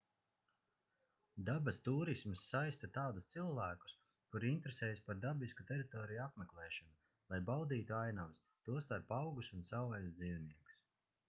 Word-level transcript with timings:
dabas 1.49 1.75
tūrisms 1.87 2.45
saista 2.53 2.89
tādus 2.95 3.27
cilvēkus 3.33 3.93
kuri 4.35 4.49
interesējas 4.53 5.03
par 5.11 5.21
dabisku 5.27 5.67
teritoriju 5.73 6.23
apmeklēšanu 6.25 6.99
lai 7.35 7.41
baudītu 7.53 7.97
ainavas 8.01 8.45
tostarp 8.71 9.17
augus 9.23 9.55
un 9.61 9.65
savvaļas 9.73 10.19
dzīvniekus 10.23 10.77